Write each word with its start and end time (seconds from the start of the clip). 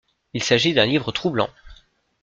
Il 0.33 0.41
s’agit 0.41 0.73
d’un 0.73 0.87
livre 0.87 1.11
troublant. 1.11 1.51